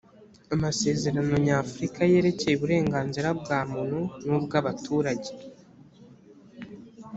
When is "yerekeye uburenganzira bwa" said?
2.11-3.59